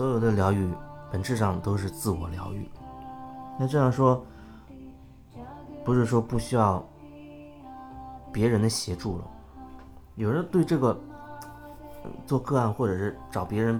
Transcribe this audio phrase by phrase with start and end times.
[0.00, 0.66] 所有的疗愈
[1.12, 2.66] 本质上都是自我疗愈。
[3.58, 4.24] 那这样说，
[5.84, 6.82] 不是说不需要
[8.32, 9.24] 别人的协助了。
[10.14, 10.98] 有人对这个
[12.24, 13.78] 做个案或者是找别人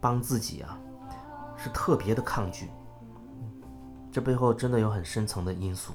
[0.00, 0.76] 帮自己啊，
[1.56, 2.68] 是特别的抗拒。
[4.10, 5.92] 这背后真的有很深层的因素，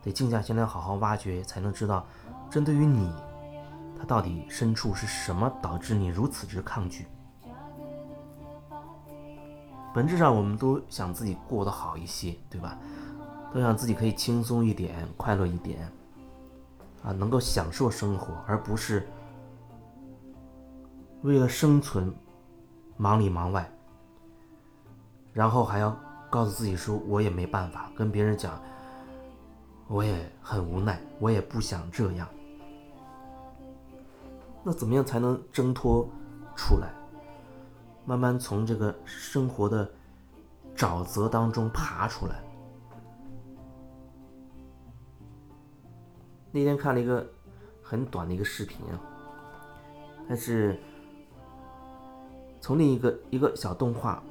[0.00, 2.06] 得静下心来好好挖掘，才能知道，
[2.48, 3.12] 针对于你，
[3.98, 7.04] 他到底深处是什么导致你如此之抗拒。
[9.96, 12.76] 本质上，我们都想自己过得好一些，对吧？
[13.50, 15.90] 都想自己可以轻松一点、快乐一点，
[17.02, 19.08] 啊，能够享受生活，而不是
[21.22, 22.14] 为了生存
[22.98, 23.66] 忙里忙外，
[25.32, 25.96] 然后还要
[26.28, 28.60] 告诉自己说我也没办法，跟别人讲
[29.88, 32.28] 我也很无奈，我也不想这样。
[34.62, 36.06] 那怎么样才能挣脱
[36.54, 36.90] 出来？
[38.06, 39.90] 慢慢从这个生活的
[40.76, 42.40] 沼泽当中爬出来。
[46.52, 47.26] 那天看了一个
[47.82, 49.00] 很短的一个视频啊，
[50.28, 50.80] 但是
[52.60, 54.22] 从另一个一个小动画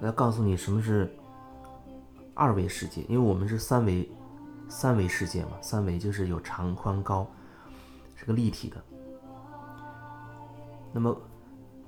[0.00, 1.12] 来告诉你什么是
[2.32, 4.08] 二维世界，因为我们是三维
[4.68, 7.26] 三维世界嘛，三维就是有长宽高，
[8.14, 8.76] 是个立体的。
[10.92, 11.20] 那么。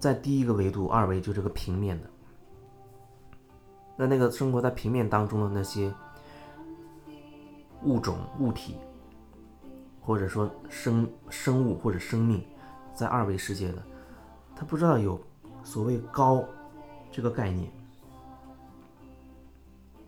[0.03, 2.11] 在第一个维度，二维就这个平面的。
[3.97, 5.95] 那那个生活在平面当中的那些
[7.85, 8.79] 物种、物体，
[10.01, 12.45] 或者说生生物或者生命，
[12.93, 13.81] 在二维世界的，
[14.57, 15.21] 他不知道有
[15.63, 16.45] 所谓高
[17.13, 17.71] 这个概念。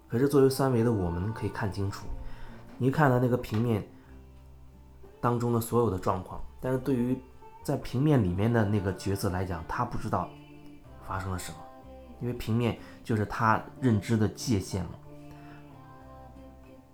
[0.09, 2.05] 可是作为三维的，我们可以看清楚，
[2.78, 3.89] 你看到那个平面
[5.20, 7.17] 当中的所有的状况，但是对于。
[7.64, 10.28] 在平面里面的那个角色来讲，他不知道
[11.08, 11.56] 发生了什么，
[12.20, 14.91] 因为平面就是他认知的界限了。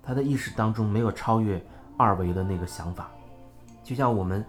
[0.00, 1.60] 他的意识当中没有超越
[1.98, 3.10] 二维的那个想法，
[3.82, 4.47] 就像我们，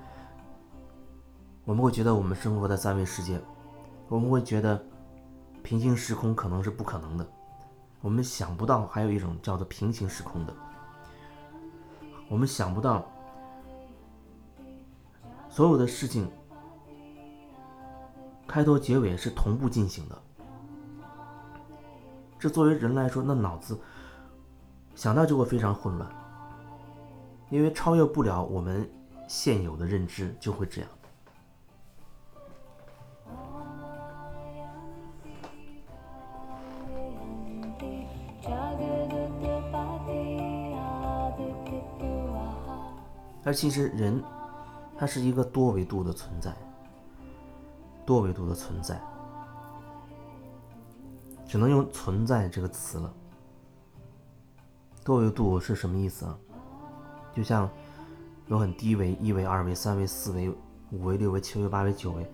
[1.65, 3.41] 我们会觉得我们生活在三维世界，
[4.07, 4.79] 我们会觉得
[5.63, 7.27] 平行时空可能是不可能的，
[7.99, 10.53] 我们想不到还有一种叫做平行时空的，
[12.29, 13.11] 我们想不到。
[15.51, 16.31] 所有的事情
[18.47, 20.17] 开头结尾是同步进行的，
[22.39, 23.77] 这作为人来说，那脑子
[24.95, 26.09] 想到就会非常混乱，
[27.49, 28.89] 因为超越不了我们
[29.27, 30.89] 现有的认知，就会这样。
[43.43, 44.23] 而其实人。
[45.01, 46.55] 它是一个多维度的存在，
[48.05, 49.01] 多维度的存在，
[51.47, 53.11] 只能用“存在”这个词了。
[55.03, 56.37] 多维度是什么意思啊？
[57.33, 57.67] 就像
[58.45, 60.55] 有很低维、一维、二维、三维、四维、
[60.91, 62.31] 五维、六维、七维、八维、九维，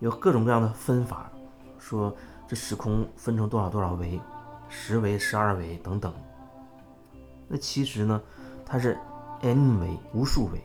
[0.00, 1.32] 有各种各样的分法，
[1.78, 2.14] 说
[2.46, 4.20] 这时空分成多少多少维，
[4.68, 6.12] 十维、十二维等等。
[7.48, 8.20] 那其实呢，
[8.62, 8.98] 它是
[9.40, 10.62] n 维，无数维。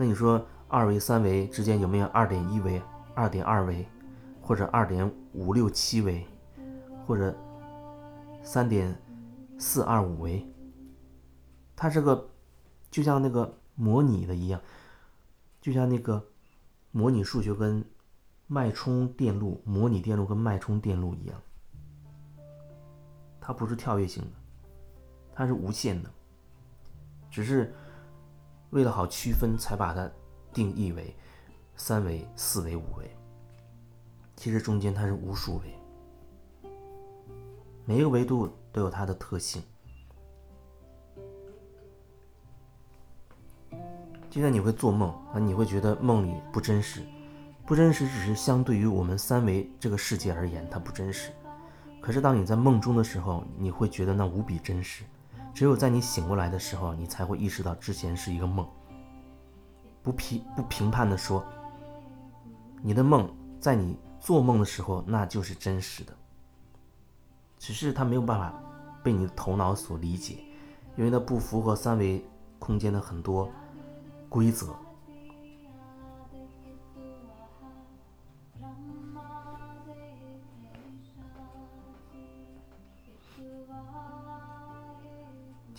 [0.00, 2.80] 那你说二维、三维之间有没有二点一维、
[3.14, 3.86] 二点二维，
[4.40, 6.26] 或者二点五六七维，
[7.06, 7.36] 或者
[8.42, 8.98] 三点
[9.58, 10.50] 四二五维？
[11.76, 12.30] 它这个
[12.90, 14.58] 就像那个模拟的一样，
[15.60, 16.24] 就像那个
[16.92, 17.84] 模拟数学跟
[18.46, 21.38] 脉冲电路、模拟电路跟脉冲电路一样，
[23.38, 24.30] 它不是跳跃性的，
[25.34, 26.08] 它是无限的，
[27.30, 27.74] 只是。
[28.70, 30.10] 为了好区分，才把它
[30.52, 31.14] 定义为
[31.76, 33.10] 三维、四维、五维。
[34.36, 35.74] 其实中间它是无数维，
[37.84, 39.62] 每一个维度都有它的特性。
[44.30, 47.04] 就像你会做梦啊，你会觉得梦里不真实，
[47.66, 51.32] 不真实只是相对于我们三维这个世界而言，它不真实。
[52.00, 55.02] 可是当你在梦中的时候，你会觉得那无比真实。
[55.52, 58.66] 只有在你醒过来的时候，你才会意识到之前是一个梦。
[60.02, 61.44] 不评不评判的说，
[62.82, 63.30] 你的梦
[63.60, 66.12] 在你做梦的时候那就是真实的，
[67.58, 68.54] 只是它没有办法
[69.02, 70.38] 被你的头脑所理解，
[70.96, 72.24] 因为它不符合三维
[72.58, 73.50] 空间的很多
[74.28, 74.74] 规则。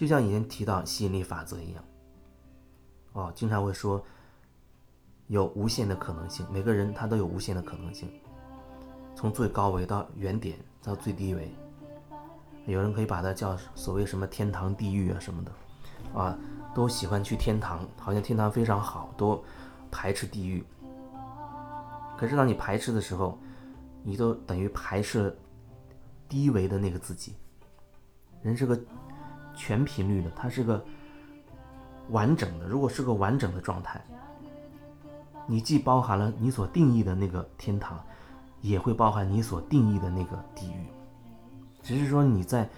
[0.02, 1.84] 就像以前提到吸引力法则一样，
[3.14, 4.04] 哦，经常会说
[5.28, 8.12] 有无限的可能性，每个人他都有无限的可能性。
[9.16, 11.54] 从最高维到原点到最低维。
[12.66, 16.36] 有人可以把它叫所谓什么天堂、地狱啊什么的，啊，
[16.74, 19.40] 都喜欢去天堂，好像天堂非常好，都
[19.92, 20.66] 排斥地狱。
[22.18, 23.38] 可是当你排斥的时候，
[24.02, 25.38] 你都等于排斥
[26.28, 27.36] 低维的那个自己。
[28.42, 28.76] 人是个
[29.56, 30.84] 全频率的，它是个
[32.10, 32.68] 完整的。
[32.68, 34.02] 如果是个完整的状态，
[35.48, 38.00] 你既包含了你所定义的那个天堂，
[38.62, 40.86] 也会包含你所定义的那个地狱。
[41.82, 42.70] 只是说你在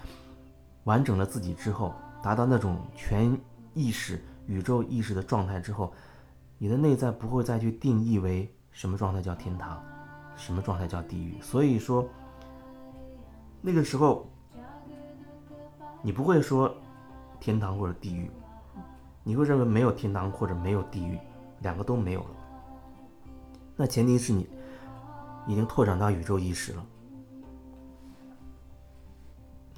[0.84, 3.38] 完整了自己之后，达到那种全
[3.74, 5.92] 意识、宇宙意识的状态之后，
[6.58, 9.82] 你的内在不会再去定义为什么状态叫天堂，
[10.36, 11.40] 什么状态叫地狱。
[11.40, 12.08] 所以说，
[13.60, 14.28] 那个时候
[16.06, 16.70] 你不会说
[17.40, 18.30] 天堂或者地狱，
[19.22, 21.18] 你会认为没有天堂或者没有地狱，
[21.60, 22.30] 两个都没有了。
[23.74, 24.46] 那前提是你
[25.46, 26.86] 已经拓展到宇宙意识了。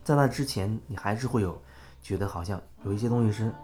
[0.03, 1.57] 在那之前，你还是会有
[2.03, 3.55] 觉得好像有一些东西是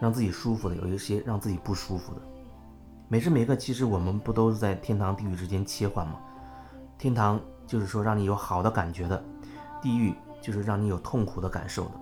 [0.00, 2.22] 让自己舒服的，有一些让自己不舒服的。
[3.06, 6.18] 每时每刻，其实我们不都是在天堂地狱之间切换吗？
[6.96, 9.22] 天堂就是说让你有好的感觉的，
[9.82, 11.92] 地狱就是让你有痛苦的感受的。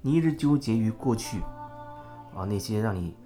[0.00, 1.40] 你一直纠结于过去
[2.34, 3.16] 啊那些让你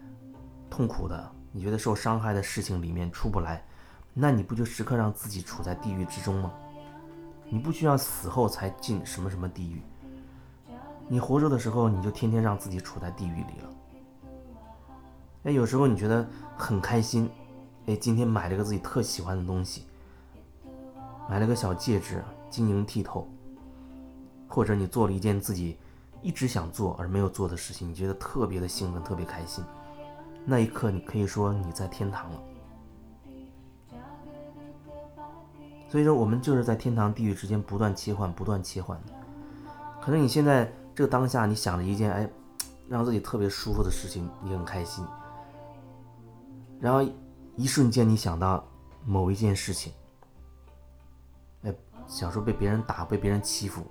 [0.71, 3.63] 痛苦的、你觉得受伤害的事情里面出不来，
[4.15, 6.53] 那你不就时刻让自己处在地狱之中吗？
[7.49, 9.83] 你不需要死后才进什么什么地狱，
[11.09, 13.71] 你活着的时候你就天天让自己处在地狱里了。
[15.45, 16.27] 哎，有时候你觉得
[16.57, 17.29] 很开心，
[17.85, 19.85] 哎，今天买了个自己特喜欢的东西，
[21.29, 23.29] 买了个小戒指，晶莹剔透，
[24.53, 25.79] 或者你做了一件自己
[26.21, 29.65] 一直想做而没有做的事情，你觉得特别的兴奋，特别开心，
[30.45, 32.41] 那一刻你可以说你在天堂了。
[35.89, 39.01] 所以说，我们就是在天堂、地狱之间不断切换、不断切换。
[40.01, 42.29] 可能你现在这个当下，你想了一件哎，
[42.89, 45.03] 让自己特别舒服的事情，你很开心。
[46.79, 47.03] 然后
[47.57, 48.63] 一瞬间，你想到
[49.05, 49.93] 某一件事情，
[51.63, 51.75] 哎，
[52.07, 53.83] 小时候被别人打、被别人欺负，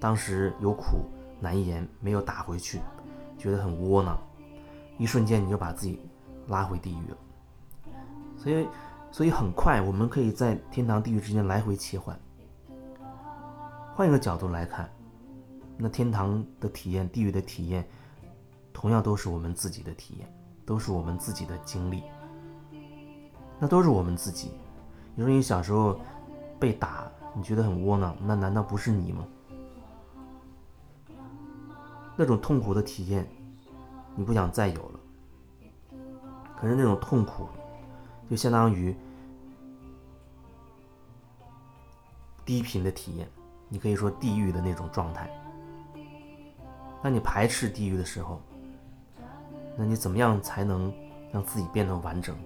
[0.00, 1.04] 当时有苦
[1.38, 2.80] 难言，没有打回去，
[3.38, 4.18] 觉得很窝囊。
[4.98, 6.00] 一瞬间，你就把自己
[6.48, 7.16] 拉回地狱了。
[8.36, 8.66] 所以。
[9.12, 12.16] 所以很快，我们可以在天堂、地狱之间来回切换。
[13.92, 14.88] 换一个角度来看，
[15.76, 17.84] 那天堂的体验、地狱的体验，
[18.72, 20.32] 同样都是我们自己的体验，
[20.64, 22.04] 都是我们自己的经历。
[23.58, 24.52] 那都是我们自己。
[25.16, 25.98] 你说你小时候
[26.60, 29.26] 被打，你觉得很窝囊，那难道不是你吗？
[32.20, 33.26] 那种痛苦的体验，
[34.14, 35.00] 你不想再有了。
[36.54, 37.48] 可是那种痛苦。
[38.28, 38.94] 就相当于
[42.44, 43.26] 低频的体验，
[43.68, 45.28] 你可以说地狱的那种状态。
[47.02, 48.40] 当你排斥地狱的时候，
[49.76, 50.94] 那你怎么样才能
[51.32, 52.36] 让自己变得完整？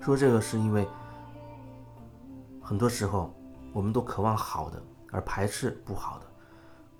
[0.00, 0.86] 说这个是因为
[2.64, 3.32] 很多时候
[3.72, 4.82] 我们都渴望好的，
[5.12, 6.26] 而排斥不好的，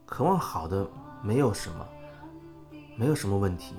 [0.07, 0.87] 渴望好的。
[1.23, 1.89] 没有什么，
[2.99, 3.77] 没有什么问题。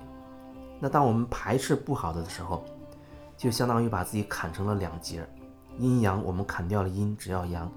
[0.80, 2.66] 那当我们排斥不好的的时候，
[3.38, 5.24] 就相当于把自己砍成了两截，
[5.78, 7.68] 阴阳我们砍掉了阴，只要阳；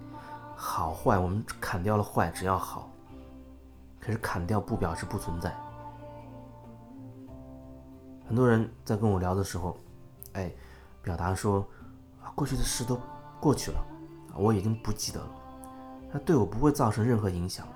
[0.56, 2.90] 好坏我们砍掉了坏，只要好。
[4.00, 5.54] 可是砍掉不表示不存在。
[8.26, 9.76] 很多人在跟我聊的时候，
[10.32, 10.50] 哎，
[11.02, 11.62] 表达说，
[12.34, 12.98] 过去的事都
[13.38, 13.86] 过去了，
[14.38, 15.30] 我已经不记得了，
[16.12, 17.66] 它对我不会造成任何影响。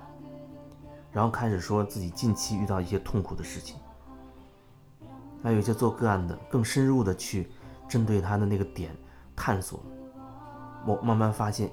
[1.11, 3.77] 然后开始说自己近期遇到一些痛苦的事情，
[5.43, 7.51] 还有些做个案的更深入的去
[7.87, 8.95] 针对他的那个点
[9.35, 9.79] 探索，
[10.87, 11.69] 我慢慢发现，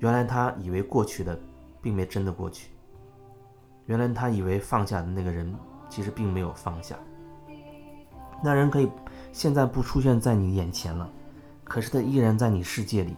[0.00, 1.38] 原来他以为过去的
[1.80, 2.70] 并没真的过去，
[3.86, 5.54] 原来他以为放下的那个人
[5.88, 6.96] 其实并没有放下，
[8.42, 8.90] 那人可以
[9.30, 11.08] 现在不出现在你眼前了，
[11.62, 13.14] 可是他依然在你世界里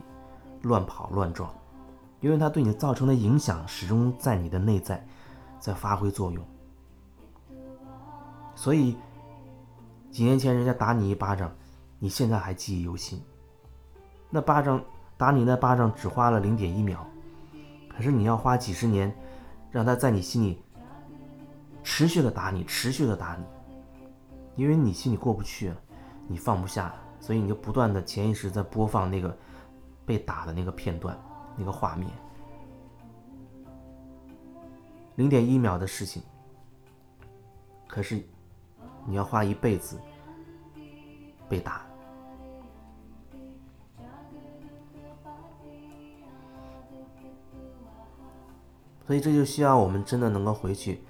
[0.66, 1.50] 乱跑乱撞，
[2.20, 5.04] 因为它对你造成的影响始终在你的内在。
[5.58, 6.44] 在发挥作用，
[8.54, 8.94] 所以
[10.12, 11.50] 几年前人家打你一巴掌，
[11.98, 13.20] 你现在还记忆犹新。
[14.30, 14.80] 那巴掌
[15.16, 17.04] 打你那巴掌只花了零点一秒，
[17.88, 19.12] 可是你要花几十年，
[19.70, 20.62] 让他在你心里
[21.82, 23.44] 持续的打你，持续的打你，
[24.62, 25.72] 因为你心里过不去，
[26.28, 29.36] 你放不下，所以你就不断的潜意识在播放那个
[30.06, 31.18] 被打的那个片段，
[31.56, 32.08] 那个画面。
[35.16, 36.22] 零点一秒的事情，
[37.88, 38.22] 可是
[39.04, 40.00] 你要花一辈子
[41.48, 41.84] 被打。
[49.06, 51.00] 所以这就需要我们真的能够回去，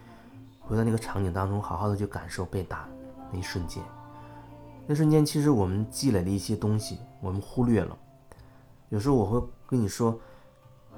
[0.60, 2.86] 回到那个场景当中，好好的去感受被打
[3.32, 3.82] 那一瞬间。
[4.86, 7.98] 那瞬间，其实我们积累了一些东西，我们忽略了。
[8.88, 10.18] 有时候我会跟你说，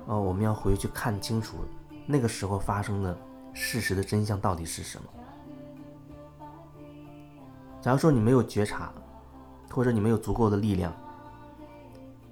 [0.06, 1.58] 哦，我们要回去看清楚
[2.06, 3.16] 那个时候发生的
[3.52, 5.08] 事实的真相到底是什么。
[7.80, 8.92] 假如说你没有觉察，
[9.70, 10.92] 或者你没有足够的力量，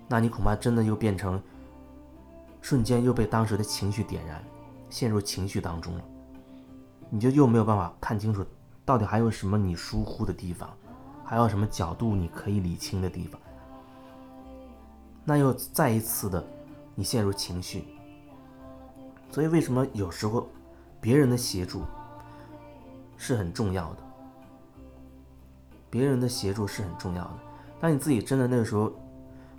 [0.08, 1.42] 那你恐怕真的又变成
[2.60, 4.44] 瞬间又被当时的情绪点燃。
[4.88, 6.04] 陷入情绪当中了，
[7.10, 8.46] 你就又没有办法看清楚，
[8.84, 10.70] 到底还有什么你疏忽的地方，
[11.24, 13.40] 还有什么角度你可以理清的地方，
[15.26, 16.42] 那又再一次的
[16.94, 17.84] 你陷入情绪。
[19.30, 20.48] 所以为什么有时候
[21.00, 21.82] 别人的协助
[23.18, 23.98] 是很重要的？
[25.90, 27.38] 别人的协助是很重要的。
[27.80, 28.92] 当你自己真的那个时候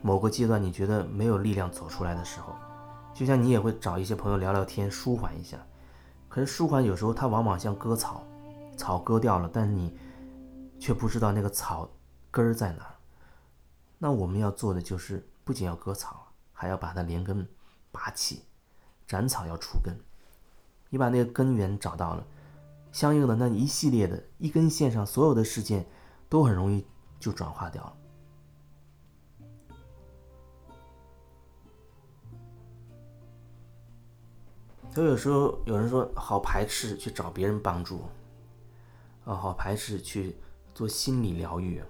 [0.01, 2.55] 某个阶段你觉得没有力量走出来的时候。
[3.13, 5.57] 就像你也会找一些朋友聊聊天，舒缓一下。
[6.29, 8.23] 可是舒缓有时候它往往像割草，
[8.77, 9.97] 草割掉了，但是你
[10.79, 11.89] 却不知道那个草
[12.29, 12.93] 根儿在哪儿。
[13.97, 17.47] 那我们要做的就是，不仅要割草，还要把它连根
[17.89, 18.43] 拔起，
[19.07, 19.97] 斩草要除根。
[20.89, 22.27] 你把那个根源找到了，
[22.91, 25.87] 相应的那一系列的一根线上所有的事件，
[26.27, 26.85] 都很容易
[27.17, 27.93] 就转化掉了。
[34.91, 38.03] 所以有时候有人说好排斥去找别人帮助，
[39.23, 40.35] 啊，好排斥去
[40.73, 41.81] 做心理疗愈，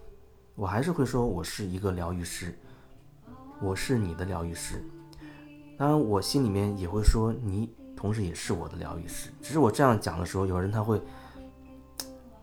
[0.53, 2.55] 我还是会说我是一个疗愈师，
[3.61, 4.83] 我是你的疗愈师。
[5.77, 9.31] 当然，我心里面也会说你同时也是我的疗愈师。
[9.41, 11.01] 只是我这样讲的时候，有人他会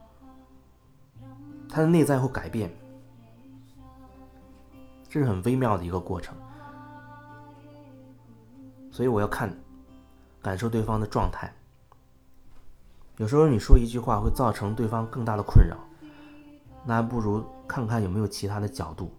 [1.69, 2.73] 他的内在会改变，
[5.09, 6.37] 这是很微妙的一个过程。
[8.91, 9.55] 所以我要看。
[10.43, 11.51] 感受对方的状态，
[13.17, 15.79] 有时候你说一句话会造成对方更大的困扰，
[16.85, 19.11] 那不如看看有没有其他的角度，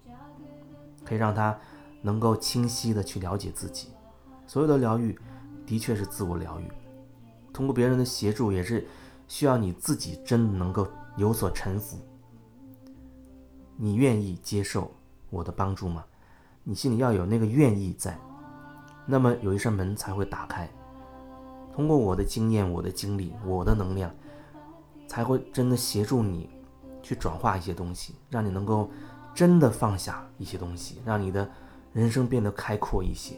[1.03, 1.57] 可以让他
[2.05, 3.89] 能够清晰的去了解自己。
[4.45, 5.17] 所有的疗愈
[5.65, 6.71] 的确是自我疗愈，
[7.51, 8.85] 通过别人的协助也是
[9.27, 11.97] 需要你自己真的能够有所臣服。
[13.75, 14.91] 你愿意接受
[15.31, 16.05] 我的帮助吗？
[16.63, 18.17] 你心里要有那个愿意在，
[19.07, 20.69] 那么有一扇门才会打开。
[21.73, 24.13] 通过我的经验、我的经历、我的能量，
[25.07, 26.49] 才会真的协助你
[27.01, 28.89] 去转化一些东西，让你能够
[29.33, 31.49] 真的放下一些东西，让你的
[31.95, 33.35] 人生变得开阔一些。